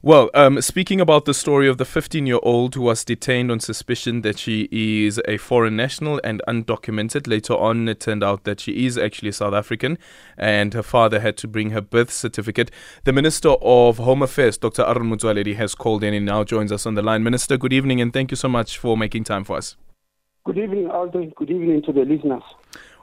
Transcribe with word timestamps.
Well, 0.00 0.30
um, 0.32 0.60
speaking 0.60 1.00
about 1.00 1.24
the 1.24 1.34
story 1.34 1.66
of 1.68 1.76
the 1.76 1.84
15 1.84 2.24
year 2.24 2.38
old 2.44 2.76
who 2.76 2.82
was 2.82 3.04
detained 3.04 3.50
on 3.50 3.58
suspicion 3.58 4.22
that 4.22 4.38
she 4.38 4.68
is 4.70 5.20
a 5.26 5.38
foreign 5.38 5.74
national 5.74 6.20
and 6.22 6.40
undocumented, 6.46 7.26
later 7.26 7.54
on 7.54 7.88
it 7.88 7.98
turned 7.98 8.22
out 8.22 8.44
that 8.44 8.60
she 8.60 8.86
is 8.86 8.96
actually 8.96 9.32
South 9.32 9.54
African 9.54 9.98
and 10.36 10.72
her 10.72 10.84
father 10.84 11.18
had 11.18 11.36
to 11.38 11.48
bring 11.48 11.70
her 11.70 11.80
birth 11.80 12.12
certificate. 12.12 12.70
The 13.02 13.12
Minister 13.12 13.56
of 13.60 13.98
Home 13.98 14.22
Affairs, 14.22 14.56
Dr. 14.56 14.82
Aaron 14.82 15.10
Motsoaledi, 15.10 15.56
has 15.56 15.74
called 15.74 16.04
in 16.04 16.14
and 16.14 16.24
now 16.24 16.44
joins 16.44 16.70
us 16.70 16.86
on 16.86 16.94
the 16.94 17.02
line. 17.02 17.24
Minister, 17.24 17.56
good 17.56 17.72
evening 17.72 18.00
and 18.00 18.12
thank 18.12 18.30
you 18.30 18.36
so 18.36 18.48
much 18.48 18.78
for 18.78 18.96
making 18.96 19.24
time 19.24 19.42
for 19.42 19.56
us. 19.56 19.76
Good 20.44 20.58
evening, 20.58 20.88
Aldo. 20.92 21.32
Good 21.34 21.50
evening 21.50 21.82
to 21.82 21.92
the 21.92 22.04
listeners. 22.04 22.44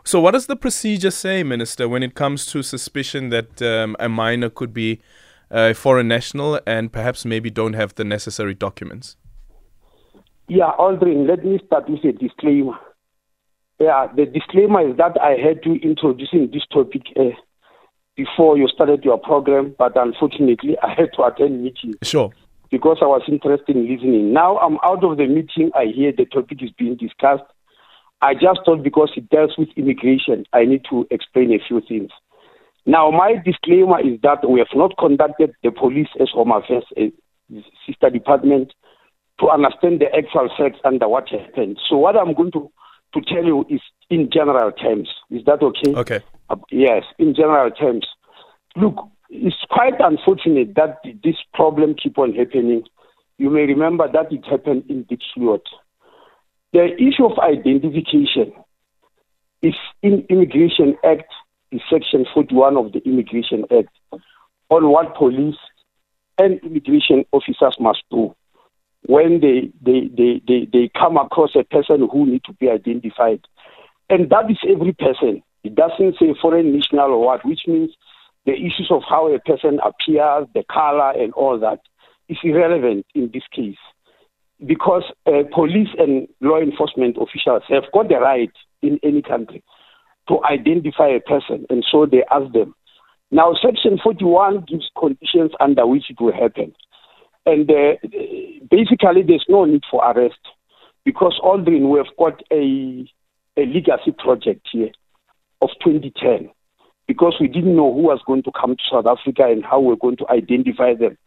So, 0.06 0.22
what 0.22 0.32
does 0.32 0.46
the 0.48 0.56
procedure 0.56 1.12
say, 1.12 1.44
Minister, 1.44 1.90
when 1.90 2.04
it 2.04 2.16
comes 2.16 2.46
to 2.48 2.64
suspicion 2.64 3.30
that 3.30 3.62
um, 3.62 3.98
a 4.00 4.08
minor 4.08 4.50
could 4.50 4.74
be 4.74 5.02
a 5.56 5.74
foreign 5.74 6.10
national 6.10 6.60
and 6.68 6.92
perhaps 6.92 7.24
maybe 7.24 7.50
don't 7.50 7.74
have 7.74 7.96
the 7.96 8.04
necessary 8.04 8.54
documents? 8.54 9.16
Yeah, 10.50 10.72
Aldrin, 10.78 11.28
let 11.28 11.46
me 11.46 11.60
start 11.66 11.90
with 11.90 12.04
a 12.04 12.12
disclaimer. 12.12 12.78
Yeah, 13.80 14.08
the 14.16 14.26
disclaimer 14.26 14.90
is 14.90 14.98
that 14.98 15.20
I 15.22 15.32
had 15.32 15.64
to 15.64 15.74
introducing 15.82 16.52
this 16.52 16.64
topic 16.72 17.04
uh, 17.18 17.36
before 18.18 18.58
you 18.58 18.68
started 18.68 19.04
your 19.06 19.18
program, 19.18 19.74
but 19.80 19.94
unfortunately 19.96 20.76
I 20.84 20.94
had 20.94 21.14
to 21.14 21.24
attend 21.24 21.64
meeting. 21.64 21.96
Sure. 22.04 22.32
Because 22.70 22.98
I 23.02 23.06
was 23.06 23.22
interested 23.28 23.78
in 23.78 23.90
listening. 23.90 24.34
Now 24.34 24.58
I'm 24.58 24.78
out 24.84 25.04
of 25.06 25.18
the 25.18 25.28
meeting, 25.28 25.72
I 25.74 25.86
hear 25.86 26.12
the 26.12 26.26
topic 26.26 26.62
is 26.62 26.72
being 26.78 26.98
discussed. 26.98 27.44
I 28.22 28.34
just 28.34 28.60
thought 28.66 28.84
because 28.84 29.12
it 29.16 29.30
deals 29.30 29.56
with 29.58 29.70
immigration, 29.78 30.46
I 30.52 30.66
need 30.66 30.84
to 30.90 31.08
explain 31.12 31.54
a 31.54 31.60
few 31.66 31.82
things. 31.88 32.12
Now, 32.86 33.10
my 33.10 33.36
disclaimer 33.44 34.00
is 34.00 34.20
that 34.22 34.48
we 34.48 34.60
have 34.60 34.76
not 34.76 34.98
conducted 34.98 35.56
the 35.64 35.72
police 35.72 36.10
as 36.20 36.30
Home 36.34 36.52
Affairs 36.52 36.86
a 36.98 37.12
sister 37.88 38.10
department 38.12 38.74
to 39.40 39.50
understand 39.50 40.02
the 40.02 40.08
actual 40.16 40.50
facts 40.58 40.80
under 40.86 41.08
what 41.08 41.28
happened. 41.30 41.80
So, 41.90 41.98
what 41.98 42.16
I'm 42.16 42.34
going 42.34 42.52
to, 42.52 42.72
to 43.16 43.22
tell 43.22 43.44
you 43.44 43.66
is 43.70 43.82
in 44.10 44.30
general 44.32 44.72
terms. 44.72 45.10
Is 45.32 45.44
that 45.46 45.64
okay? 45.64 45.96
Okay. 45.96 46.20
Uh, 46.50 46.58
yes, 46.72 47.04
in 47.18 47.34
general 47.34 47.72
terms. 47.72 48.06
Look, 48.76 49.10
it's 49.30 49.56
quite 49.70 49.96
unfortunate 50.00 50.76
that 50.76 51.00
this 51.24 51.36
problem 51.54 51.96
keep 52.02 52.18
on 52.20 52.34
happening. 52.34 52.84
You 53.38 53.50
may 53.50 53.62
remember 53.62 54.08
that 54.12 54.32
it 54.32 54.46
happened 54.46 54.84
in 54.90 55.06
Diepsloot. 55.06 55.64
The 56.72 56.94
issue 56.96 57.26
of 57.26 57.40
identification 57.40 58.54
is 59.62 59.74
in 60.04 60.26
Immigration 60.30 60.98
Act 61.04 61.32
is 61.72 61.82
Section 61.90 62.26
41 62.34 62.78
of 62.78 62.92
the 62.92 63.00
Immigration 63.06 63.66
Act 63.72 63.90
on 64.70 64.90
what 64.90 65.16
police 65.16 65.58
and 66.38 66.60
immigration 66.64 67.26
officers 67.32 67.78
must 67.80 68.04
do 68.12 68.36
when 69.08 69.40
they, 69.40 69.72
they, 69.82 70.10
they, 70.16 70.42
they, 70.48 70.68
they 70.72 70.92
come 70.98 71.18
across 71.18 71.52
a 71.56 71.64
person 71.64 72.08
who 72.12 72.26
need 72.26 72.44
to 72.46 72.54
be 72.54 72.70
identified. 72.70 73.42
And 74.10 74.30
that 74.30 74.50
is 74.50 74.58
every 74.68 74.94
person. 74.94 75.44
It 75.64 75.76
doesn't 75.76 76.16
say 76.20 76.34
foreign 76.42 76.74
national 76.74 77.12
or 77.12 77.26
what, 77.26 77.46
which 77.46 77.62
means 77.68 77.92
the 78.46 78.54
issues 78.54 78.88
of 78.90 79.02
how 79.08 79.34
a 79.34 79.40
person 79.40 79.80
appears, 79.84 80.48
the 80.54 80.64
color, 80.72 81.12
and 81.12 81.34
all 81.34 81.60
that 81.60 81.80
is 82.30 82.38
irrelevant 82.44 83.06
in 83.14 83.30
this 83.34 83.44
case. 83.56 83.78
Because 84.66 85.04
uh, 85.28 85.44
police 85.54 85.90
and 85.98 86.28
law 86.42 86.60
enforcement 86.60 87.18
officials 87.18 87.64
have 87.70 87.84
got 87.94 88.10
the 88.10 88.16
right 88.16 88.52
in 88.82 89.00
any 89.04 89.22
country 89.22 89.64
to 90.28 90.44
identify 90.44 91.08
a 91.08 91.20
person, 91.20 91.66
and 91.70 91.86
so 91.90 92.06
they 92.06 92.24
ask 92.32 92.52
them. 92.54 92.74
Now, 93.32 93.54
Section 93.62 94.00
41 94.04 94.66
gives 94.68 94.90
conditions 94.98 95.52
under 95.60 95.86
which 95.86 96.10
it 96.10 96.22
will 96.22 96.34
happen. 96.34 96.74
And 97.46 97.70
uh, 97.70 97.96
basically, 98.70 99.24
there's 99.28 99.46
no 99.50 99.66
need 99.66 99.84
for 99.90 100.04
arrest 100.04 100.40
because 101.04 101.40
Aldrin, 101.44 101.90
we 101.90 102.00
have 102.00 102.16
got 102.18 102.42
a, 102.52 103.06
a 103.58 103.66
legacy 103.66 104.12
project 104.18 104.68
here 104.72 104.92
of 105.62 105.70
2010 105.84 106.50
because 107.08 107.36
we 107.40 107.48
didn't 107.48 107.76
know 107.76 107.94
who 107.94 108.02
was 108.02 108.20
going 108.26 108.44
to 108.44 108.52
come 108.60 108.76
to 108.76 108.82
South 108.92 109.06
Africa 109.06 109.44
and 109.46 109.64
how 109.64 109.80
we're 109.80 109.96
going 109.96 110.18
to 110.18 110.30
identify 110.30 110.96
them. 110.96 111.18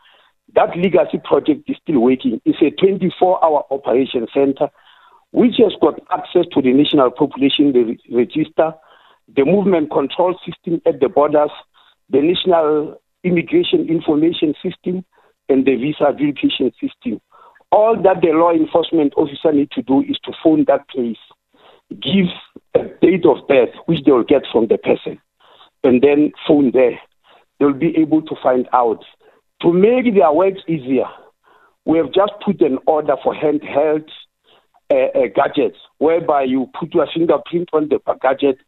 That 0.54 0.76
legacy 0.76 1.20
project 1.22 1.68
is 1.68 1.76
still 1.82 2.00
working. 2.00 2.40
It's 2.44 2.58
a 2.62 2.70
24 2.70 3.44
hour 3.44 3.64
operation 3.70 4.26
center 4.34 4.70
which 5.30 5.56
has 5.58 5.74
got 5.80 6.00
access 6.10 6.46
to 6.54 6.62
the 6.62 6.72
National 6.72 7.10
Population 7.10 7.98
Register 8.10 8.72
the 9.36 9.44
movement 9.44 9.90
control 9.90 10.38
system 10.44 10.80
at 10.86 11.00
the 11.00 11.08
borders, 11.08 11.50
the 12.10 12.20
national 12.20 13.00
immigration 13.24 13.88
information 13.88 14.54
system, 14.62 15.04
and 15.48 15.66
the 15.66 15.76
visa 15.76 16.12
verification 16.12 16.72
system. 16.80 17.20
All 17.70 18.00
that 18.02 18.22
the 18.22 18.28
law 18.28 18.52
enforcement 18.52 19.12
officer 19.16 19.52
need 19.52 19.70
to 19.72 19.82
do 19.82 20.00
is 20.00 20.18
to 20.24 20.32
phone 20.42 20.64
that 20.68 20.88
place, 20.88 21.18
give 21.90 22.26
a 22.74 22.84
date 23.02 23.26
of 23.26 23.46
birth, 23.46 23.74
which 23.86 24.04
they 24.04 24.12
will 24.12 24.24
get 24.24 24.42
from 24.50 24.68
the 24.68 24.78
person, 24.78 25.20
and 25.84 26.02
then 26.02 26.32
phone 26.46 26.70
there. 26.72 26.98
They'll 27.58 27.72
be 27.72 27.96
able 27.96 28.22
to 28.22 28.36
find 28.42 28.68
out. 28.72 29.04
To 29.62 29.72
make 29.72 30.14
their 30.14 30.32
work 30.32 30.54
easier, 30.68 31.06
we 31.84 31.98
have 31.98 32.12
just 32.12 32.32
put 32.44 32.60
an 32.60 32.78
order 32.86 33.16
for 33.22 33.34
handheld 33.34 34.08
uh, 34.90 34.94
uh, 34.94 35.26
gadgets, 35.34 35.78
whereby 35.98 36.44
you 36.44 36.70
put 36.78 36.94
your 36.94 37.08
fingerprint 37.12 37.68
on 37.72 37.88
the 37.88 37.98
gadget 38.22 38.58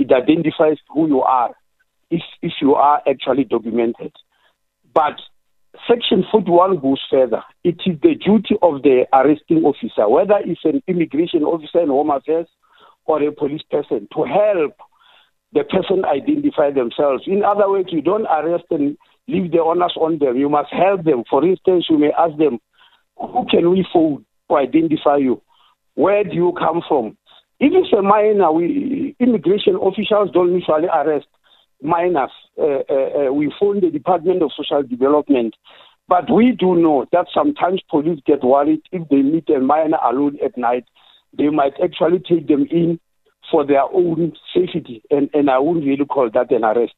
it 0.00 0.10
identifies 0.10 0.78
who 0.92 1.06
you 1.06 1.20
are 1.20 1.54
if, 2.10 2.22
if 2.42 2.52
you 2.60 2.74
are 2.74 3.02
actually 3.08 3.44
documented. 3.44 4.12
But 4.94 5.20
Section 5.86 6.24
41 6.32 6.80
goes 6.80 7.00
further. 7.10 7.42
It 7.62 7.76
is 7.86 8.00
the 8.02 8.14
duty 8.16 8.56
of 8.62 8.82
the 8.82 9.06
arresting 9.12 9.62
officer, 9.64 10.08
whether 10.08 10.38
it's 10.44 10.64
an 10.64 10.82
immigration 10.88 11.42
officer 11.44 11.80
in 11.80 11.88
Home 11.88 12.10
Affairs 12.10 12.48
or 13.04 13.22
a 13.22 13.30
police 13.30 13.62
person, 13.70 14.08
to 14.14 14.24
help 14.24 14.76
the 15.52 15.64
person 15.64 16.04
identify 16.04 16.70
themselves. 16.70 17.24
In 17.26 17.44
other 17.44 17.68
words, 17.70 17.90
you 17.92 18.00
don't 18.02 18.26
arrest 18.26 18.64
and 18.70 18.96
leave 19.28 19.52
the 19.52 19.60
onus 19.60 19.92
on 19.96 20.18
them. 20.18 20.36
You 20.36 20.48
must 20.48 20.72
help 20.72 21.04
them. 21.04 21.24
For 21.28 21.44
instance, 21.44 21.86
you 21.90 21.98
may 21.98 22.12
ask 22.18 22.36
them, 22.38 22.58
who 23.16 23.46
can 23.50 23.70
we 23.70 23.86
phone 23.92 24.24
to 24.48 24.56
identify 24.56 25.16
you? 25.16 25.42
Where 25.94 26.24
do 26.24 26.34
you 26.34 26.52
come 26.58 26.82
from? 26.88 27.16
If 27.60 27.72
it's 27.74 27.92
a 27.92 28.00
minor, 28.00 28.50
we, 28.52 29.14
immigration 29.20 29.76
officials 29.76 30.30
don't 30.32 30.54
usually 30.54 30.88
arrest 30.88 31.26
minors. 31.82 32.30
Uh, 32.58 32.82
uh, 32.88 33.28
uh, 33.28 33.32
we 33.32 33.52
phone 33.60 33.80
the 33.80 33.90
Department 33.90 34.42
of 34.42 34.50
Social 34.56 34.82
Development. 34.82 35.54
But 36.08 36.32
we 36.32 36.56
do 36.58 36.74
know 36.74 37.06
that 37.12 37.26
sometimes 37.32 37.82
police 37.88 38.18
get 38.26 38.42
worried 38.42 38.80
if 38.90 39.06
they 39.10 39.22
meet 39.22 39.48
a 39.50 39.60
minor 39.60 39.98
alone 40.02 40.38
at 40.44 40.56
night, 40.56 40.84
they 41.36 41.50
might 41.50 41.74
actually 41.82 42.18
take 42.18 42.48
them 42.48 42.66
in 42.70 42.98
for 43.50 43.66
their 43.66 43.84
own 43.84 44.32
safety, 44.54 45.02
and, 45.10 45.28
and 45.34 45.50
I 45.50 45.58
wouldn't 45.58 45.86
really 45.86 46.04
call 46.04 46.30
that 46.32 46.50
an 46.50 46.64
arrest. 46.64 46.94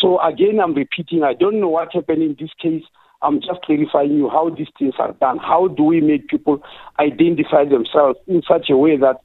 So 0.00 0.20
again, 0.20 0.58
I'm 0.62 0.74
repeating, 0.74 1.22
I 1.22 1.34
don't 1.34 1.60
know 1.60 1.68
what 1.68 1.92
happened 1.92 2.22
in 2.22 2.36
this 2.38 2.50
case. 2.60 2.82
I'm 3.22 3.40
just 3.40 3.62
clarifying 3.64 4.12
you 4.12 4.28
how 4.28 4.50
these 4.50 4.68
things 4.78 4.94
are 4.98 5.12
done. 5.12 5.38
How 5.38 5.68
do 5.68 5.84
we 5.84 6.00
make 6.00 6.28
people 6.28 6.60
identify 6.98 7.64
themselves 7.64 8.18
in 8.26 8.42
such 8.46 8.68
a 8.68 8.76
way 8.76 8.96
that 8.96 9.16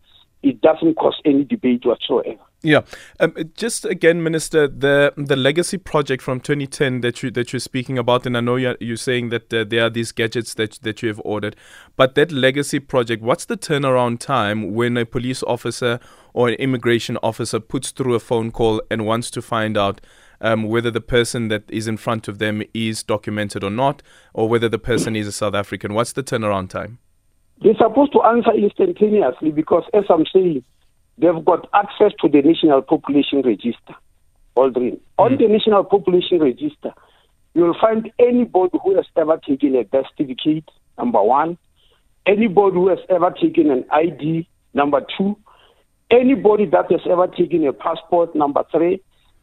it 0.43 0.61
doesn't 0.61 0.95
cause 0.95 1.19
any 1.25 1.43
debate 1.43 1.85
whatsoever. 1.85 2.39
Yeah, 2.63 2.81
um, 3.19 3.35
just 3.55 3.85
again, 3.85 4.23
Minister, 4.23 4.67
the 4.67 5.13
the 5.15 5.35
legacy 5.35 5.77
project 5.77 6.23
from 6.23 6.39
2010 6.39 7.01
that 7.01 7.21
you 7.21 7.29
that 7.31 7.53
you're 7.53 7.59
speaking 7.59 7.99
about, 7.99 8.25
and 8.25 8.35
I 8.35 8.41
know 8.41 8.55
you're, 8.55 8.77
you're 8.79 8.97
saying 8.97 9.29
that 9.29 9.53
uh, 9.53 9.63
there 9.63 9.85
are 9.85 9.89
these 9.91 10.11
gadgets 10.11 10.55
that 10.55 10.79
that 10.81 11.03
you 11.03 11.09
have 11.09 11.21
ordered, 11.23 11.55
but 11.95 12.15
that 12.15 12.31
legacy 12.31 12.79
project, 12.79 13.21
what's 13.21 13.45
the 13.45 13.57
turnaround 13.57 14.19
time 14.19 14.73
when 14.73 14.97
a 14.97 15.05
police 15.05 15.43
officer 15.43 15.99
or 16.33 16.49
an 16.49 16.55
immigration 16.55 17.17
officer 17.21 17.59
puts 17.59 17.91
through 17.91 18.15
a 18.15 18.19
phone 18.19 18.51
call 18.51 18.81
and 18.89 19.05
wants 19.05 19.29
to 19.31 19.41
find 19.41 19.77
out 19.77 20.01
um, 20.41 20.63
whether 20.63 20.89
the 20.89 21.01
person 21.01 21.49
that 21.49 21.63
is 21.69 21.87
in 21.87 21.97
front 21.97 22.27
of 22.27 22.39
them 22.39 22.63
is 22.73 23.03
documented 23.03 23.63
or 23.63 23.71
not, 23.71 24.01
or 24.33 24.49
whether 24.49 24.69
the 24.69 24.79
person 24.79 25.15
is 25.15 25.27
a 25.27 25.31
South 25.31 25.53
African? 25.53 25.93
What's 25.93 26.13
the 26.13 26.23
turnaround 26.23 26.69
time? 26.69 26.99
They're 27.61 27.75
supposed 27.77 28.13
to 28.13 28.21
answer 28.21 28.53
instantaneously 28.53 29.51
because, 29.51 29.83
as 29.93 30.03
I'm 30.09 30.25
saying, 30.31 30.63
they've 31.17 31.45
got 31.45 31.67
access 31.73 32.11
to 32.21 32.29
the 32.29 32.41
National 32.41 32.81
Population 32.81 33.41
Register. 33.41 33.95
Aldrin. 34.55 34.93
Mm. 34.93 34.99
On 35.17 35.37
the 35.37 35.47
National 35.47 35.83
Population 35.83 36.39
Register, 36.39 36.93
you'll 37.53 37.77
find 37.79 38.11
anybody 38.19 38.77
who 38.83 38.95
has 38.95 39.05
ever 39.15 39.37
taken 39.37 39.75
a 39.75 39.83
birth 39.83 40.05
certificate, 40.15 40.69
number 40.97 41.21
one, 41.21 41.57
anybody 42.25 42.75
who 42.75 42.89
has 42.89 42.99
ever 43.09 43.31
taken 43.31 43.71
an 43.71 43.85
ID, 43.91 44.47
number 44.73 45.01
two, 45.17 45.37
anybody 46.11 46.65
that 46.65 46.91
has 46.91 47.01
ever 47.09 47.27
taken 47.27 47.65
a 47.67 47.73
passport, 47.73 48.35
number 48.35 48.63
three, 48.71 49.01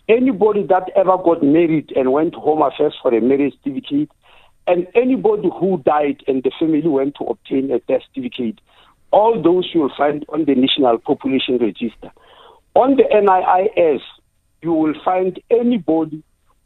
anybody 0.09 0.65
that 0.69 0.91
ever 0.97 1.17
got 1.17 1.43
married 1.43 1.93
and 1.97 2.13
went 2.13 2.33
to 2.35 2.41
Home 2.41 2.63
Affairs 2.63 2.95
for 3.03 3.15
a 3.15 3.21
marriage 3.21 3.55
certificate, 3.63 4.11
and 4.67 4.87
anybody 4.95 5.51
who 5.61 5.83
died 5.85 6.23
and 6.27 6.43
the 6.43 6.53
family 6.59 6.87
went 6.87 7.17
to 7.17 7.25
obtain 7.25 7.71
a 7.71 7.79
death 7.81 8.03
certificate, 8.15 8.61
all 9.13 9.41
those 9.43 9.71
you'll 9.75 9.93
find 9.97 10.25
on 10.31 10.45
the 10.45 10.55
National 10.55 10.99
Population 10.99 11.59
Register. 11.59 12.11
On 12.75 12.97
the 12.97 13.05
NIIS, 13.05 14.01
you 14.63 14.73
will 14.73 14.95
find 15.05 15.41
anybody 15.51 16.23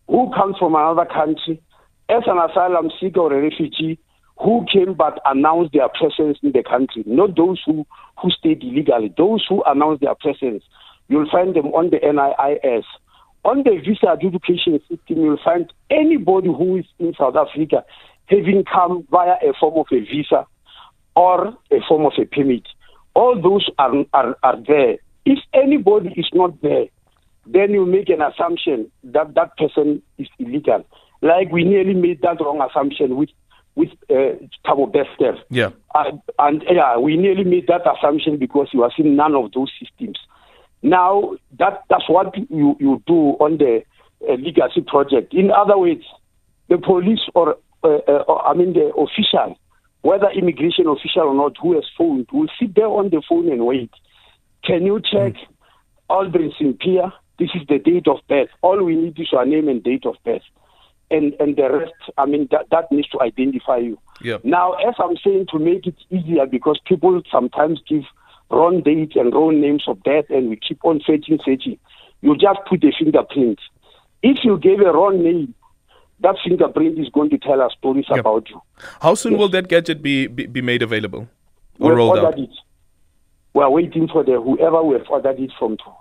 who 0.06 0.30
comes 0.34 0.56
from 0.58 0.74
another 0.74 1.04
country 1.04 1.60
as 2.08 2.22
an 2.26 2.38
asylum 2.38 2.90
seeker 2.98 3.20
or 3.20 3.32
a 3.34 3.42
refugee 3.42 3.98
who 4.38 4.64
came 4.72 4.94
but 4.94 5.20
announced 5.26 5.72
their 5.72 5.88
presence 5.88 6.38
in 6.42 6.52
the 6.52 6.62
country, 6.62 7.02
not 7.06 7.36
those 7.36 7.60
who, 7.66 7.84
who 8.22 8.30
stayed 8.30 8.62
illegally, 8.62 9.12
those 9.18 9.44
who 9.48 9.62
announced 9.66 10.00
their 10.00 10.14
presence. 10.14 10.62
You'll 11.08 11.28
find 11.30 11.54
them 11.54 11.66
on 11.66 11.90
the 11.90 11.98
NIIS. 11.98 12.84
On 13.44 13.62
the 13.62 13.80
visa 13.84 14.12
adjudication 14.12 14.80
system, 14.88 15.22
you'll 15.22 15.38
find 15.44 15.72
anybody 15.90 16.48
who 16.48 16.76
is 16.76 16.84
in 16.98 17.14
South 17.18 17.36
Africa 17.36 17.84
having 18.26 18.64
come 18.64 19.06
via 19.10 19.36
a 19.42 19.52
form 19.58 19.78
of 19.78 19.86
a 19.90 20.00
visa 20.00 20.46
or 21.16 21.48
a 21.70 21.80
form 21.88 22.04
of 22.06 22.12
a 22.20 22.24
permit. 22.26 22.64
All 23.14 23.40
those 23.40 23.68
are, 23.78 23.92
are, 24.12 24.36
are 24.42 24.56
there. 24.66 24.98
If 25.24 25.38
anybody 25.52 26.12
is 26.16 26.28
not 26.32 26.60
there, 26.62 26.86
then 27.46 27.70
you 27.70 27.86
make 27.86 28.08
an 28.08 28.22
assumption 28.22 28.90
that 29.04 29.34
that 29.34 29.56
person 29.56 30.02
is 30.18 30.28
illegal. 30.38 30.84
Like 31.22 31.50
we 31.50 31.64
nearly 31.64 31.94
made 31.94 32.20
that 32.22 32.40
wrong 32.40 32.60
assumption 32.60 33.16
with 33.16 33.30
with 33.74 33.90
uh, 34.10 34.34
Thabo 34.66 34.92
Bester. 34.92 35.38
Yeah. 35.50 35.70
Uh, 35.94 36.10
and 36.40 36.64
yeah, 36.68 36.98
we 36.98 37.16
nearly 37.16 37.44
made 37.44 37.68
that 37.68 37.82
assumption 37.86 38.36
because 38.36 38.68
he 38.72 38.78
was 38.78 38.92
in 38.98 39.14
none 39.14 39.36
of 39.36 39.52
those 39.52 39.70
systems. 39.80 40.18
Now 40.82 41.36
that 41.58 41.82
that's 41.90 42.08
what 42.08 42.36
you, 42.50 42.76
you 42.78 43.02
do 43.06 43.36
on 43.40 43.58
the 43.58 43.82
uh, 44.28 44.34
legacy 44.34 44.82
project. 44.86 45.34
In 45.34 45.50
other 45.50 45.76
words, 45.78 46.04
the 46.68 46.78
police 46.78 47.20
or 47.34 47.56
uh, 47.82 47.98
uh, 48.08 48.34
I 48.44 48.54
mean 48.54 48.72
the 48.72 48.92
official, 48.94 49.58
whether 50.02 50.30
immigration 50.30 50.86
official 50.86 51.22
or 51.22 51.34
not, 51.34 51.56
who 51.60 51.74
has 51.74 51.84
phoned, 51.96 52.28
will 52.32 52.48
sit 52.60 52.74
there 52.74 52.86
on 52.86 53.10
the 53.10 53.22
phone 53.28 53.50
and 53.50 53.66
wait. 53.66 53.90
Can 54.64 54.84
you 54.84 55.00
check 55.00 55.34
mm. 55.34 55.46
Aldrin 56.10 56.52
Sampear? 56.58 57.12
This 57.38 57.50
is 57.54 57.62
the 57.68 57.78
date 57.78 58.08
of 58.08 58.18
birth. 58.28 58.48
All 58.62 58.82
we 58.82 58.96
need 58.96 59.18
is 59.18 59.28
your 59.30 59.46
name 59.46 59.68
and 59.68 59.82
date 59.82 60.06
of 60.06 60.16
birth 60.24 60.42
and 61.10 61.34
and 61.40 61.56
the 61.56 61.70
rest 61.70 61.92
i 62.16 62.26
mean 62.26 62.48
that 62.50 62.66
that 62.70 62.90
needs 62.90 63.08
to 63.08 63.20
identify 63.20 63.76
you 63.76 63.98
yeah. 64.20 64.38
now 64.44 64.72
as 64.74 64.94
i'm 64.98 65.16
saying 65.24 65.46
to 65.50 65.58
make 65.58 65.86
it 65.86 65.96
easier 66.10 66.46
because 66.46 66.78
people 66.86 67.20
sometimes 67.30 67.80
give 67.88 68.02
wrong 68.50 68.82
dates 68.82 69.14
and 69.16 69.32
wrong 69.34 69.60
names 69.60 69.84
of 69.86 70.02
death 70.02 70.24
and 70.30 70.48
we 70.48 70.56
keep 70.56 70.78
on 70.84 71.00
searching 71.06 71.38
searching 71.44 71.78
you 72.22 72.36
just 72.36 72.58
put 72.68 72.82
a 72.84 72.92
fingerprint 72.98 73.58
if 74.22 74.38
you 74.42 74.58
gave 74.58 74.80
a 74.80 74.92
wrong 74.92 75.22
name 75.22 75.54
that 76.20 76.36
fingerprint 76.42 76.98
is 76.98 77.08
going 77.10 77.30
to 77.30 77.38
tell 77.38 77.60
us 77.60 77.72
stories 77.78 78.06
yep. 78.08 78.20
about 78.20 78.48
you 78.48 78.60
how 79.00 79.14
soon 79.14 79.32
yes. 79.32 79.38
will 79.38 79.48
that 79.48 79.68
gadget 79.68 80.02
be, 80.02 80.26
be, 80.26 80.46
be 80.46 80.62
made 80.62 80.82
available 80.82 81.28
or 81.78 81.90
We've 81.90 81.96
rolled 81.96 82.18
out 82.18 82.38
it. 82.38 82.50
we're 83.54 83.68
waiting 83.68 84.08
for 84.08 84.24
the 84.24 84.40
whoever 84.40 84.82
we 84.82 84.94
have 84.96 85.06
ordered 85.08 85.38
it 85.38 85.50
from 85.58 85.76
to 85.76 85.92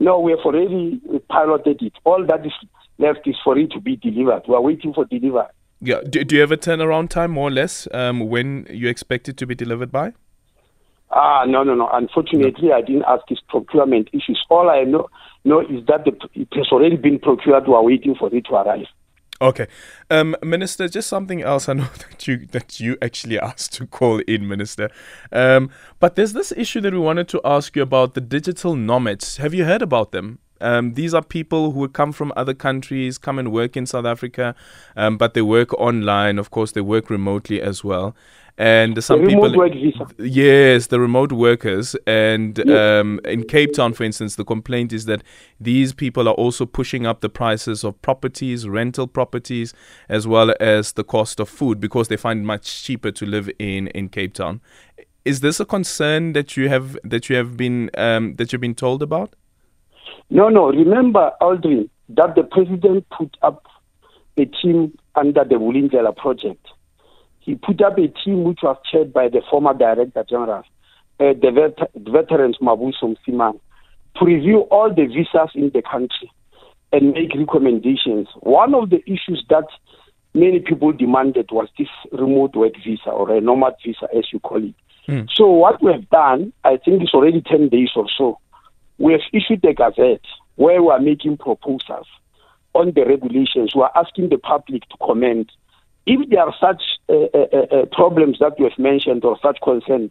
no 0.00 0.18
we 0.18 0.32
have 0.32 0.40
already 0.40 1.00
piloted 1.28 1.82
it 1.82 1.92
all 2.04 2.24
that 2.26 2.44
is 2.44 2.52
left 3.00 3.26
is 3.26 3.36
for 3.42 3.58
it 3.58 3.72
to 3.72 3.80
be 3.80 3.96
delivered. 3.96 4.42
We 4.46 4.54
are 4.54 4.60
waiting 4.60 4.92
for 4.92 5.04
delivery. 5.06 5.46
Yeah. 5.80 6.00
Do, 6.08 6.22
do 6.22 6.34
you 6.36 6.40
have 6.42 6.52
a 6.52 6.56
turnaround 6.56 7.08
time, 7.08 7.32
more 7.32 7.48
or 7.48 7.50
less, 7.50 7.88
um, 7.92 8.20
when 8.28 8.66
you 8.70 8.88
expect 8.88 9.28
it 9.28 9.36
to 9.38 9.46
be 9.46 9.54
delivered 9.54 9.90
by? 9.90 10.12
Ah, 11.12 11.44
no, 11.46 11.64
no, 11.64 11.74
no. 11.74 11.88
Unfortunately, 11.92 12.68
no. 12.68 12.74
I 12.74 12.82
didn't 12.82 13.04
ask 13.08 13.22
his 13.28 13.40
procurement 13.48 14.08
issues. 14.12 14.44
All 14.48 14.70
I 14.70 14.84
know, 14.84 15.08
know 15.44 15.60
is 15.60 15.84
that 15.86 16.04
the, 16.04 16.12
it 16.34 16.48
has 16.52 16.68
already 16.70 16.96
been 16.96 17.18
procured. 17.18 17.66
We 17.66 17.74
are 17.74 17.82
waiting 17.82 18.14
for 18.14 18.32
it 18.34 18.44
to 18.46 18.54
arrive. 18.54 18.86
Okay, 19.42 19.68
um, 20.10 20.36
Minister. 20.42 20.86
Just 20.86 21.08
something 21.08 21.40
else. 21.40 21.68
I 21.68 21.72
know 21.74 21.88
that 21.98 22.28
you 22.28 22.46
that 22.46 22.78
you 22.78 22.98
actually 23.00 23.38
asked 23.38 23.72
to 23.74 23.86
call 23.86 24.18
in, 24.28 24.46
Minister. 24.46 24.90
Um, 25.32 25.70
but 25.98 26.14
there's 26.14 26.34
this 26.34 26.52
issue 26.52 26.80
that 26.82 26.92
we 26.92 26.98
wanted 26.98 27.28
to 27.28 27.40
ask 27.44 27.74
you 27.74 27.82
about 27.82 28.14
the 28.14 28.20
digital 28.20 28.76
nomads. 28.76 29.38
Have 29.38 29.54
you 29.54 29.64
heard 29.64 29.82
about 29.82 30.12
them? 30.12 30.40
Um, 30.60 30.92
these 30.92 31.14
are 31.14 31.22
people 31.22 31.72
who 31.72 31.88
come 31.88 32.12
from 32.12 32.34
other 32.36 32.52
countries, 32.52 33.16
come 33.16 33.38
and 33.38 33.50
work 33.50 33.78
in 33.78 33.86
South 33.86 34.04
Africa, 34.04 34.54
um, 34.94 35.16
but 35.16 35.32
they 35.32 35.40
work 35.40 35.72
online. 35.74 36.38
Of 36.38 36.50
course, 36.50 36.72
they 36.72 36.82
work 36.82 37.08
remotely 37.08 37.62
as 37.62 37.82
well. 37.82 38.14
And 38.60 39.02
some 39.02 39.26
people, 39.26 39.50
yes, 40.18 40.88
the 40.88 41.00
remote 41.00 41.32
workers. 41.32 41.96
And 42.06 42.58
yes. 42.58 43.00
um, 43.00 43.18
in 43.24 43.44
Cape 43.44 43.72
Town, 43.72 43.94
for 43.94 44.04
instance, 44.04 44.36
the 44.36 44.44
complaint 44.44 44.92
is 44.92 45.06
that 45.06 45.22
these 45.58 45.94
people 45.94 46.28
are 46.28 46.34
also 46.34 46.66
pushing 46.66 47.06
up 47.06 47.22
the 47.22 47.30
prices 47.30 47.84
of 47.84 48.00
properties, 48.02 48.68
rental 48.68 49.06
properties, 49.06 49.72
as 50.10 50.26
well 50.26 50.54
as 50.60 50.92
the 50.92 51.02
cost 51.02 51.40
of 51.40 51.48
food 51.48 51.80
because 51.80 52.08
they 52.08 52.18
find 52.18 52.40
it 52.40 52.44
much 52.44 52.84
cheaper 52.84 53.10
to 53.10 53.24
live 53.24 53.48
in 53.58 53.86
in 53.88 54.10
Cape 54.10 54.34
Town. 54.34 54.60
Is 55.24 55.40
this 55.40 55.58
a 55.58 55.64
concern 55.64 56.34
that 56.34 56.58
you 56.58 56.68
have 56.68 56.98
that 57.02 57.30
you 57.30 57.36
have 57.36 57.56
been 57.56 57.88
um, 57.96 58.34
that 58.34 58.52
you've 58.52 58.60
been 58.60 58.74
told 58.74 59.02
about? 59.02 59.34
No, 60.28 60.50
no. 60.50 60.68
Remember, 60.68 61.32
Aldrin, 61.40 61.88
that 62.10 62.34
the 62.34 62.42
president 62.42 63.08
put 63.08 63.38
up 63.40 63.64
a 64.36 64.44
team 64.44 64.98
under 65.14 65.44
the 65.44 65.54
Vulindlela 65.54 66.14
project. 66.14 66.66
He 67.50 67.56
put 67.56 67.82
up 67.82 67.98
a 67.98 68.06
team 68.06 68.44
which 68.44 68.60
was 68.62 68.76
chaired 68.88 69.12
by 69.12 69.28
the 69.28 69.42
former 69.50 69.74
Director 69.74 70.24
General, 70.30 70.62
uh, 71.18 71.32
the, 71.42 71.50
vet- 71.50 71.90
veterans 71.96 72.58
Mabuso 72.62 73.16
Msimang, 73.16 73.58
to 74.16 74.24
review 74.24 74.60
all 74.70 74.88
the 74.94 75.06
visas 75.06 75.50
in 75.56 75.72
the 75.74 75.82
country 75.82 76.30
and 76.92 77.10
make 77.10 77.34
recommendations. 77.34 78.28
One 78.38 78.72
of 78.72 78.90
the 78.90 79.02
issues 79.04 79.44
that 79.48 79.64
many 80.32 80.60
people 80.60 80.92
demanded 80.92 81.50
was 81.50 81.66
this 81.76 81.88
remote 82.12 82.54
work 82.54 82.74
visa 82.84 83.10
or 83.10 83.34
a 83.34 83.40
nomad 83.40 83.74
visa, 83.84 84.06
as 84.16 84.32
you 84.32 84.38
call 84.38 84.62
it. 84.62 84.74
Mm. 85.08 85.28
So 85.34 85.48
what 85.48 85.82
we 85.82 85.90
have 85.90 86.08
done, 86.10 86.52
I 86.62 86.76
think 86.76 87.02
it's 87.02 87.14
already 87.14 87.40
10 87.40 87.68
days 87.70 87.90
or 87.96 88.06
so, 88.16 88.38
we 88.98 89.10
have 89.10 89.22
issued 89.32 89.64
a 89.64 89.74
gazette 89.74 90.24
where 90.54 90.80
we 90.80 90.90
are 90.90 91.00
making 91.00 91.38
proposals 91.38 92.06
on 92.74 92.92
the 92.94 93.04
regulations. 93.04 93.74
We 93.74 93.82
are 93.82 93.90
asking 93.96 94.28
the 94.28 94.38
public 94.38 94.88
to 94.90 94.96
comment. 95.02 95.50
If 96.12 96.28
there 96.28 96.40
are 96.40 96.54
such 96.60 96.82
uh, 97.08 97.14
uh, 97.14 97.46
uh, 97.52 97.82
uh 97.82 97.86
problems 97.92 98.38
that 98.40 98.58
you 98.58 98.64
have 98.64 98.78
mentioned 98.78 99.24
or 99.24 99.38
such 99.40 99.58
concerns, 99.62 100.10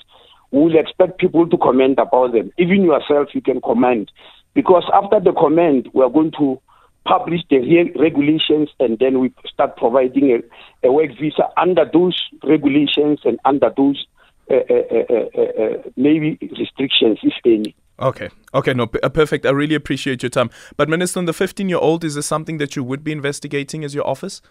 we 0.52 0.62
will 0.62 0.80
expect 0.80 1.20
people 1.20 1.46
to 1.50 1.58
comment 1.58 2.00
about 2.00 2.32
them. 2.32 2.54
Even 2.58 2.84
yourself, 2.84 3.28
you 3.34 3.42
can 3.42 3.60
comment. 3.60 4.10
Because 4.54 4.86
after 4.94 5.20
the 5.20 5.34
comment, 5.34 5.94
we 5.94 6.02
are 6.02 6.10
going 6.10 6.32
to 6.40 6.60
publish 7.06 7.42
the 7.50 7.60
regulations 8.00 8.70
and 8.80 8.98
then 9.00 9.20
we 9.20 9.34
start 9.46 9.76
providing 9.76 10.32
a, 10.32 10.88
a 10.88 10.92
work 10.92 11.12
visa 11.20 11.50
under 11.58 11.84
those 11.92 12.18
regulations 12.44 13.20
and 13.26 13.38
under 13.44 13.70
those 13.76 14.08
uh, 14.50 14.56
uh, 14.56 15.84
maybe 15.98 16.38
restrictions, 16.58 17.20
if 17.24 17.34
any. 17.46 17.76
Okay. 18.00 18.30
Okay. 18.54 18.74
No, 18.74 18.88
p- 18.88 19.00
uh, 19.04 19.10
perfect. 19.10 19.46
I 19.46 19.50
really 19.52 19.76
appreciate 19.76 20.24
your 20.24 20.30
time. 20.30 20.50
But, 20.78 20.88
Minister, 20.88 21.20
on 21.20 21.26
the 21.26 21.34
15 21.34 21.68
year 21.68 21.78
old, 21.78 22.06
is 22.06 22.16
this 22.16 22.26
something 22.26 22.58
that 22.58 22.76
you 22.78 22.84
would 22.84 23.04
be 23.04 23.12
investigating 23.12 23.84
as 23.84 23.94
your 23.94 24.08
office? 24.08 24.42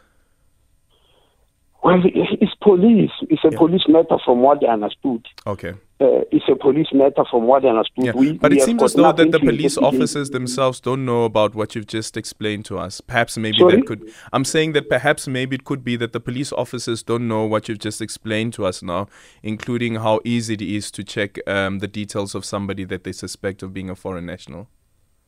Well, 1.82 2.00
it's 2.04 2.54
police. 2.60 3.10
It's 3.30 3.44
a 3.44 3.50
yeah. 3.52 3.58
police 3.58 3.84
matter 3.88 4.18
from 4.24 4.40
what 4.40 4.64
I 4.64 4.72
understood. 4.72 5.24
Okay. 5.46 5.74
Uh, 6.00 6.22
it's 6.32 6.44
a 6.48 6.56
police 6.56 6.88
matter 6.92 7.24
from 7.30 7.46
what 7.46 7.64
I 7.64 7.68
understood. 7.68 8.04
Yeah. 8.04 8.12
We, 8.14 8.32
but 8.32 8.50
we 8.50 8.58
it 8.58 8.64
seems 8.64 8.82
as 8.82 8.94
though 8.94 9.12
that 9.12 9.30
the 9.30 9.38
police 9.38 9.78
officers 9.78 10.30
themselves 10.30 10.80
don't 10.80 11.04
know 11.04 11.24
about 11.24 11.54
what 11.54 11.76
you've 11.76 11.86
just 11.86 12.16
explained 12.16 12.64
to 12.66 12.78
us. 12.78 13.00
Perhaps 13.00 13.38
maybe 13.38 13.58
Sorry? 13.58 13.76
that 13.76 13.86
could. 13.86 14.12
I'm 14.32 14.44
saying 14.44 14.72
that 14.72 14.88
perhaps 14.88 15.28
maybe 15.28 15.54
it 15.54 15.64
could 15.64 15.84
be 15.84 15.96
that 15.96 16.12
the 16.12 16.20
police 16.20 16.52
officers 16.52 17.04
don't 17.04 17.28
know 17.28 17.44
what 17.44 17.68
you've 17.68 17.78
just 17.78 18.00
explained 18.00 18.54
to 18.54 18.66
us 18.66 18.82
now, 18.82 19.06
including 19.44 19.96
how 19.96 20.20
easy 20.24 20.54
it 20.54 20.62
is 20.62 20.90
to 20.90 21.04
check 21.04 21.38
um, 21.48 21.78
the 21.78 21.88
details 21.88 22.34
of 22.34 22.44
somebody 22.44 22.84
that 22.84 23.04
they 23.04 23.12
suspect 23.12 23.62
of 23.62 23.72
being 23.72 23.88
a 23.88 23.94
foreign 23.94 24.26
national. 24.26 24.68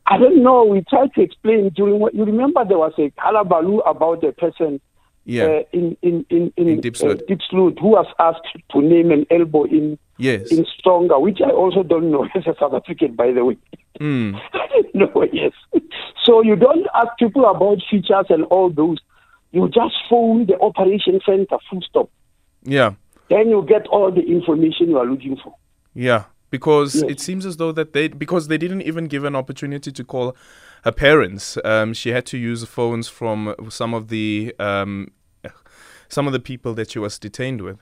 I 0.05 0.17
don't 0.17 0.43
know. 0.43 0.65
We 0.65 0.83
tried 0.89 1.13
to 1.13 1.21
explain 1.21 1.69
during 1.69 1.99
what 1.99 2.13
you 2.13 2.25
remember 2.25 2.65
there 2.65 2.77
was 2.77 2.93
a 2.97 3.09
halabaloo 3.11 3.89
about 3.89 4.19
the 4.19 4.33
person 4.33 4.81
yeah. 5.25 5.43
Uh, 5.43 5.63
in 5.71 5.97
in 6.01 6.25
in 6.29 6.53
in, 6.57 6.67
in 6.67 6.81
Diepsloot. 6.81 7.21
Uh, 7.29 7.81
who 7.81 7.89
was 7.89 8.07
asked 8.19 8.47
to 8.71 8.81
name 8.81 9.11
an 9.11 9.25
elbow 9.29 9.63
in 9.65 9.97
yes. 10.17 10.51
in 10.51 10.65
Stronger, 10.77 11.19
which 11.19 11.39
I 11.45 11.51
also 11.51 11.83
don't 11.83 12.11
know 12.11 12.27
as 12.35 12.47
a 12.47 12.55
South 12.59 12.73
African, 12.73 13.15
by 13.15 13.31
the 13.31 13.45
way. 13.45 13.57
Mm. 13.99 14.39
no, 14.93 15.27
yes. 15.31 15.51
So 16.23 16.41
you 16.41 16.55
don't 16.55 16.87
ask 16.95 17.17
people 17.19 17.45
about 17.45 17.79
features 17.89 18.25
and 18.29 18.45
all 18.45 18.69
those. 18.69 18.97
You 19.51 19.67
just 19.67 19.95
phone 20.09 20.45
the 20.45 20.57
operation 20.59 21.19
center, 21.25 21.57
full 21.69 21.81
stop. 21.81 22.09
Yeah. 22.63 22.93
Then 23.29 23.49
you 23.49 23.65
get 23.67 23.87
all 23.87 24.11
the 24.11 24.21
information 24.21 24.89
you 24.89 24.97
are 24.97 25.05
looking 25.05 25.37
for. 25.43 25.55
Yeah, 25.93 26.23
because 26.51 26.95
yes. 26.95 27.05
it 27.09 27.19
seems 27.19 27.45
as 27.45 27.57
though 27.57 27.71
that 27.71 27.93
they 27.93 28.09
because 28.09 28.47
they 28.47 28.57
didn't 28.57 28.83
even 28.83 29.05
give 29.05 29.23
an 29.23 29.35
opportunity 29.35 29.91
to 29.91 30.03
call 30.03 30.35
her 30.83 30.91
parents. 30.91 31.57
Um, 31.65 31.93
she 31.93 32.09
had 32.09 32.25
to 32.27 32.37
use 32.37 32.63
phones 32.65 33.07
from 33.07 33.55
some 33.69 33.95
of 33.95 34.09
the 34.09 34.53
um, 34.59 35.11
some 36.09 36.27
of 36.27 36.33
the 36.33 36.39
people 36.39 36.73
that 36.75 36.91
she 36.91 36.99
was 36.99 37.17
detained 37.17 37.61
with. 37.61 37.79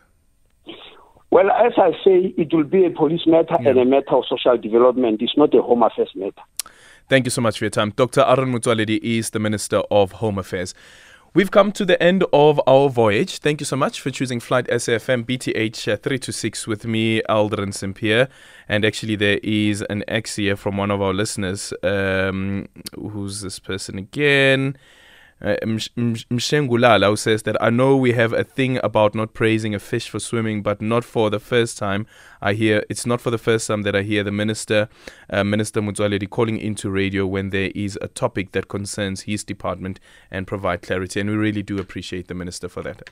Well, 1.32 1.52
as 1.52 1.74
I 1.78 1.92
say, 2.04 2.34
it 2.38 2.54
will 2.54 2.64
be 2.64 2.86
a 2.86 2.90
police 2.90 3.22
matter 3.28 3.56
yeah. 3.62 3.70
and 3.70 3.80
a 3.80 3.86
matter 3.86 4.16
of 4.16 4.24
social 4.28 4.58
development. 4.58 5.22
It's 5.22 5.38
not 5.38 5.54
a 5.54 5.62
home 5.62 5.84
affairs 5.84 6.10
matter. 6.16 6.42
Thank 7.08 7.26
you 7.26 7.32
so 7.32 7.42
much 7.42 7.58
for 7.58 7.66
your 7.66 7.72
time. 7.72 7.92
Dr. 7.96 8.22
Aaron 8.22 8.54
Motsoaledi 8.54 9.00
is 9.02 9.32
the 9.32 9.40
Minister 9.40 9.78
of 9.90 10.12
Home 10.14 10.38
Affairs. 10.38 10.76
We've 11.36 11.52
come 11.52 11.72
to 11.74 11.86
the 11.86 12.02
end 12.02 12.24
of 12.34 12.60
our 12.66 12.90
voyage. 12.90 13.38
Thank 13.38 13.62
you 13.62 13.66
so 13.66 13.76
much 13.76 14.02
for 14.02 14.10
choosing 14.10 14.40
Flight 14.40 14.66
SAFM 14.68 15.26
BTH 15.26 15.76
326 15.76 16.66
with 16.66 16.86
me, 16.86 17.22
Aldrin 17.30 17.72
Sampear. 17.72 18.30
And 18.68 18.84
actually, 18.84 19.16
there 19.16 19.40
is 19.44 19.84
an 19.92 20.04
X 20.08 20.38
here 20.38 20.56
from 20.56 20.78
one 20.78 20.90
of 20.90 21.04
our 21.04 21.14
listeners. 21.14 21.72
Um, 21.84 22.68
who's 22.96 23.42
this 23.42 23.60
person 23.60 24.00
again? 24.00 24.76
Uh, 25.42 25.56
Mshengulala, 25.64 27.10
who 27.10 27.16
says 27.16 27.44
that 27.44 27.62
I 27.62 27.70
know 27.70 27.96
we 27.96 28.14
have 28.14 28.34
a 28.34 28.44
thing 28.44 28.80
about 28.84 29.16
not 29.16 29.34
praising 29.34 29.74
a 29.74 29.80
fish 29.80 30.10
for 30.10 30.20
swimming, 30.20 30.62
but 30.62 30.82
not 30.82 31.04
for 31.04 31.30
the 31.30 31.40
first 31.40 31.78
time. 31.78 32.06
I 32.42 32.54
hear 32.54 32.84
it's 32.90 33.06
not 33.06 33.22
for 33.22 33.32
the 33.32 33.38
first 33.38 33.68
time 33.68 33.84
that 33.84 33.96
I 33.96 34.02
hear 34.02 34.24
the 34.24 34.32
minister, 34.32 34.90
uh, 35.30 35.44
Minister 35.44 35.82
Motsoaledi, 35.82 36.30
calling 36.30 36.58
into 36.58 36.90
radio 36.90 37.26
when 37.26 37.50
there 37.50 37.72
is 37.76 37.98
a 38.02 38.08
topic 38.08 38.52
that 38.52 38.68
concerns 38.68 39.22
his 39.22 39.44
department 39.44 40.00
and 40.32 40.48
provide 40.48 40.82
clarity. 40.82 41.20
And 41.20 41.30
we 41.30 41.36
really 41.36 41.64
do 41.64 41.80
appreciate 41.80 42.28
the 42.28 42.34
minister 42.34 42.68
for 42.68 42.82
that. 42.84 43.10